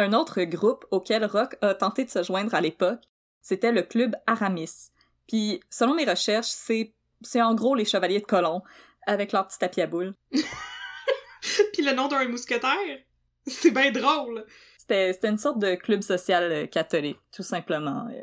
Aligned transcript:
Un 0.00 0.14
autre 0.14 0.42
groupe 0.44 0.86
auquel 0.90 1.26
Rock 1.26 1.58
a 1.60 1.74
tenté 1.74 2.06
de 2.06 2.10
se 2.10 2.22
joindre 2.22 2.54
à 2.54 2.62
l'époque, 2.62 3.02
c'était 3.42 3.70
le 3.70 3.82
club 3.82 4.16
Aramis. 4.26 4.88
Puis, 5.28 5.60
selon 5.68 5.94
mes 5.94 6.06
recherches, 6.06 6.48
c'est, 6.48 6.94
c'est 7.20 7.42
en 7.42 7.54
gros 7.54 7.74
les 7.74 7.84
chevaliers 7.84 8.20
de 8.20 8.24
colon, 8.24 8.62
avec 9.06 9.32
leur 9.32 9.46
petit 9.46 9.58
tapis 9.58 9.82
à 9.82 9.86
boules. 9.86 10.14
Puis 10.32 11.82
le 11.84 11.92
nom 11.92 12.08
d'un 12.08 12.26
mousquetaire? 12.28 12.98
C'est 13.46 13.72
bien 13.72 13.92
drôle! 13.92 14.46
C'était, 14.78 15.12
c'était 15.12 15.28
une 15.28 15.36
sorte 15.36 15.58
de 15.58 15.74
club 15.74 16.00
social 16.00 16.50
euh, 16.50 16.66
catholique, 16.66 17.20
tout 17.30 17.42
simplement. 17.42 18.08
euh. 18.08 18.22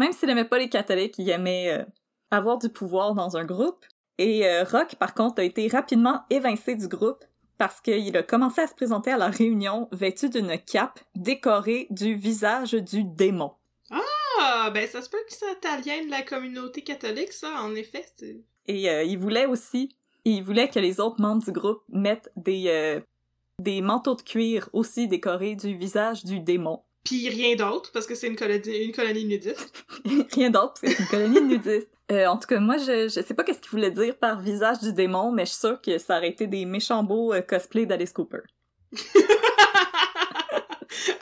Même 0.00 0.10
s'il 0.10 0.26
n'aimait 0.28 0.44
pas 0.44 0.58
les 0.58 0.68
catholiques, 0.68 1.18
il 1.18 1.30
aimait 1.30 1.70
euh, 1.70 1.84
avoir 2.32 2.58
du 2.58 2.68
pouvoir 2.68 3.14
dans 3.14 3.36
un 3.36 3.44
groupe. 3.44 3.86
Et 4.18 4.44
Rock, 4.62 4.96
par 4.96 5.14
contre, 5.14 5.40
a 5.40 5.44
été 5.44 5.68
rapidement 5.68 6.24
évincé 6.30 6.74
du 6.74 6.88
groupe 6.88 7.22
parce 7.58 7.80
qu'il 7.80 8.16
a 8.16 8.22
commencé 8.22 8.60
à 8.60 8.66
se 8.66 8.74
présenter 8.74 9.10
à 9.12 9.16
la 9.16 9.28
réunion 9.28 9.88
vêtu 9.92 10.28
d'une 10.28 10.58
cape 10.58 11.00
décorée 11.14 11.86
du 11.90 12.14
visage 12.14 12.72
du 12.74 13.04
démon. 13.04 13.52
Ah, 14.38 14.70
ben 14.74 14.86
ça 14.86 15.00
se 15.02 15.08
peut 15.08 15.18
que 15.28 15.34
ça 15.34 15.46
t'aliène 15.60 16.08
la 16.10 16.22
communauté 16.22 16.82
catholique, 16.82 17.32
ça, 17.32 17.62
en 17.62 17.74
effet. 17.74 18.04
c'est- 18.16 18.40
Et 18.66 18.90
euh, 18.90 19.02
il 19.02 19.18
voulait 19.18 19.46
aussi, 19.46 19.96
il 20.24 20.42
voulait 20.42 20.68
que 20.68 20.78
les 20.78 21.00
autres 21.00 21.20
membres 21.20 21.42
du 21.44 21.52
groupe 21.52 21.82
mettent 21.88 22.30
des, 22.36 22.64
euh, 22.68 23.00
des 23.60 23.80
manteaux 23.80 24.14
de 24.14 24.22
cuir 24.22 24.68
aussi 24.72 25.08
décorés 25.08 25.54
du 25.56 25.76
visage 25.76 26.24
du 26.24 26.40
démon. 26.40 26.82
Puis 27.04 27.28
rien 27.28 27.54
d'autre, 27.54 27.92
parce 27.92 28.04
que 28.06 28.14
c'est 28.16 28.26
une 28.26 28.36
colonie, 28.36 28.76
une 28.84 28.92
colonie 28.92 29.24
nudiste. 29.24 29.72
Rien 30.34 30.50
d'autre, 30.50 30.74
c'est 30.80 30.98
une 30.98 31.06
colonie 31.06 31.36
de 31.40 31.46
nudistes. 31.46 31.90
Euh, 32.12 32.26
en 32.26 32.36
tout 32.36 32.46
cas, 32.46 32.60
moi, 32.60 32.76
je, 32.76 33.08
je 33.08 33.20
sais 33.20 33.34
pas 33.34 33.42
qu'est-ce 33.42 33.60
qu'il 33.60 33.70
voulait 33.70 33.90
dire 33.90 34.16
par 34.16 34.40
visage 34.40 34.78
du 34.80 34.92
démon, 34.92 35.32
mais 35.32 35.44
je 35.44 35.50
suis 35.50 35.60
sûre 35.60 35.80
que 35.80 35.98
ça 35.98 36.18
aurait 36.18 36.28
été 36.28 36.46
des 36.46 36.64
méchants 36.64 37.02
beaux 37.02 37.32
euh, 37.32 37.40
cosplays 37.40 37.86
d'Alice 37.86 38.12
Cooper. 38.12 38.42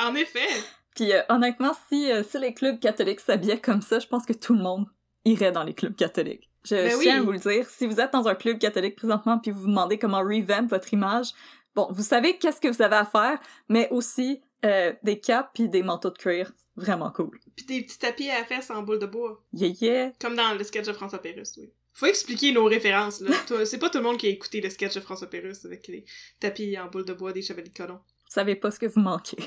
en 0.01 0.15
effet! 0.15 0.49
Puis 0.95 1.13
euh, 1.13 1.23
honnêtement, 1.29 1.73
si, 1.89 2.11
euh, 2.11 2.23
si 2.23 2.39
les 2.39 2.55
clubs 2.55 2.79
catholiques 2.79 3.21
s'habillaient 3.21 3.61
comme 3.61 3.83
ça, 3.83 3.99
je 3.99 4.07
pense 4.07 4.25
que 4.25 4.33
tout 4.33 4.55
le 4.55 4.63
monde 4.63 4.87
irait 5.25 5.53
dans 5.53 5.65
les 5.65 5.75
clubs 5.75 5.97
catholiques. 5.97 6.51
Je 6.65 6.77
Ben 6.77 6.89
tiens 6.89 6.99
oui. 6.99 7.09
à 7.11 7.23
vous 7.23 7.33
le 7.33 7.39
dire, 7.39 7.69
si 7.69 7.87
vous 7.87 8.01
êtes 8.01 8.13
dans 8.13 8.29
un 8.29 8.35
club 8.35 8.59
catholique 8.59 8.97
présentement 8.97 9.39
puis 9.39 9.51
vous 9.51 9.63
vous 9.63 9.69
demandez 9.69 9.99
comment 9.99 10.21
revamp 10.21 10.67
votre 10.69 10.93
image, 10.93 11.33
bon, 11.75 11.89
vous 11.91 12.03
savez 12.03 12.39
qu'est-ce 12.39 12.61
que 12.61 12.69
vous 12.69 12.83
avez 12.83 12.97
à 12.97 13.05
faire, 13.05 13.39
mais 13.69 13.89
aussi 13.91 14.43
euh, 14.65 14.93
des 15.03 15.19
capes 15.21 15.51
puis 15.53 15.69
des 15.69 15.83
manteaux 15.83 16.11
de 16.11 16.17
cuir, 16.17 16.53
vraiment 16.77 17.11
cool. 17.11 17.39
Puis 17.57 17.67
des 17.67 17.83
petits 17.83 17.99
tapis 17.99 18.31
à 18.31 18.41
la 18.41 18.45
fesse 18.45 18.71
en 18.71 18.83
boule 18.83 18.99
de 18.99 19.07
bois. 19.07 19.43
Yeah 19.53 19.69
yeah! 19.81 20.13
Comme 20.21 20.35
dans 20.35 20.55
le 20.55 20.65
sketch 20.65 20.87
de 20.87 20.93
François 20.93 21.21
Pérusse, 21.21 21.57
oui. 21.59 21.71
Faut 21.93 22.07
expliquer 22.07 22.53
nos 22.53 22.65
références, 22.65 23.21
là. 23.21 23.31
C'est 23.65 23.79
pas 23.79 23.89
tout 23.89 23.99
le 23.99 24.05
monde 24.05 24.17
qui 24.17 24.27
a 24.27 24.31
écouté 24.31 24.61
le 24.61 24.71
sketch 24.71 24.95
de 24.95 25.01
François 25.01 25.29
Pérusse 25.29 25.65
avec 25.65 25.87
les 25.87 26.05
tapis 26.41 26.77
en 26.79 26.89
boule 26.89 27.05
de 27.05 27.13
bois 27.13 27.33
des 27.33 27.43
chevaliers 27.43 27.71
de 27.71 27.77
colon. 27.77 27.95
Vous 27.95 28.31
savez 28.31 28.57
pas 28.57 28.71
ce 28.71 28.81
que 28.81 28.87
vous 28.87 29.01
manquez. 29.01 29.39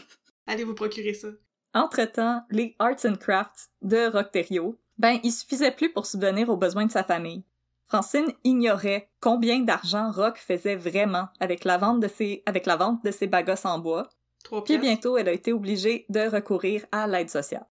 Allez 0.46 0.64
vous 0.64 0.74
procurer 0.74 1.14
ça? 1.14 1.28
Entre-temps, 1.74 2.44
les 2.50 2.76
arts 2.80 3.06
and 3.06 3.16
crafts 3.16 3.70
de 3.82 4.08
Rockterio, 4.08 4.80
ben, 4.98 5.20
il 5.24 5.32
suffisait 5.32 5.72
plus 5.72 5.92
pour 5.92 6.06
subvenir 6.06 6.50
aux 6.50 6.58
besoins 6.58 6.86
de 6.86 6.92
sa 6.92 7.04
famille. 7.04 7.44
Francine 7.88 8.34
ignorait 8.44 9.10
combien 9.22 9.60
d'argent 9.60 10.12
Rock 10.12 10.38
faisait 10.38 10.76
vraiment 10.76 11.28
avec 11.40 11.64
la 11.64 11.78
vente 11.78 12.00
de 12.00 12.08
ses, 12.08 12.44
avec 12.46 12.66
la 12.66 12.76
vente 12.76 13.04
de 13.04 13.12
ses 13.12 13.28
bagosses 13.28 13.66
en 13.66 13.80
bois, 13.80 14.10
Trois 14.44 14.64
puis 14.64 14.78
bientôt 14.78 15.18
elle 15.18 15.30
a 15.30 15.34
été 15.34 15.54
obligée 15.54 16.06
de 16.10 16.22
recourir 16.22 16.86
à 16.92 17.08
l'aide 17.08 17.30
sociale. 17.30 17.68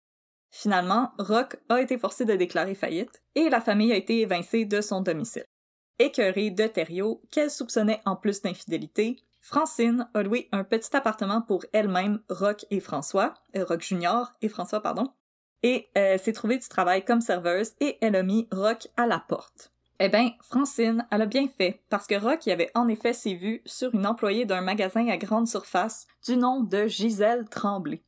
Finalement, 0.50 1.12
Rock 1.18 1.56
a 1.68 1.80
été 1.80 1.96
forcé 1.96 2.24
de 2.24 2.34
déclarer 2.34 2.74
faillite 2.74 3.22
et 3.34 3.48
la 3.48 3.60
famille 3.60 3.92
a 3.92 3.96
été 3.96 4.20
évincée 4.20 4.64
de 4.64 4.80
son 4.80 5.00
domicile. 5.00 5.44
Écœurée 5.98 6.50
de 6.50 6.66
Thériault, 6.66 7.22
qu'elle 7.30 7.50
soupçonnait 7.50 8.00
en 8.04 8.16
plus 8.16 8.42
d'infidélité, 8.42 9.16
Francine 9.40 10.08
a 10.14 10.22
loué 10.22 10.48
un 10.52 10.64
petit 10.64 10.94
appartement 10.96 11.40
pour 11.40 11.64
elle-même, 11.72 12.20
Rock 12.28 12.66
et 12.70 12.80
François, 12.80 13.34
euh, 13.56 13.64
Rock 13.64 13.82
Junior 13.82 14.32
et 14.42 14.48
François, 14.48 14.82
pardon, 14.82 15.12
et 15.62 15.88
euh, 15.96 16.18
s'est 16.18 16.32
trouvée 16.32 16.58
du 16.58 16.68
travail 16.68 17.04
comme 17.04 17.20
serveuse 17.20 17.72
et 17.80 17.98
elle 18.00 18.16
a 18.16 18.22
mis 18.22 18.48
Rock 18.50 18.88
à 18.96 19.06
la 19.06 19.18
porte. 19.18 19.72
Eh 20.02 20.08
ben, 20.08 20.30
Francine, 20.40 21.06
elle 21.10 21.20
a 21.20 21.26
bien 21.26 21.46
fait, 21.46 21.82
parce 21.90 22.06
que 22.06 22.14
Rock 22.14 22.46
y 22.46 22.52
avait 22.52 22.70
en 22.74 22.88
effet 22.88 23.12
ses 23.12 23.34
vues 23.34 23.60
sur 23.66 23.94
une 23.94 24.06
employée 24.06 24.46
d'un 24.46 24.62
magasin 24.62 25.06
à 25.08 25.18
grande 25.18 25.46
surface 25.46 26.06
du 26.26 26.38
nom 26.38 26.62
de 26.62 26.86
Gisèle 26.86 27.46
Tremblay. 27.50 28.02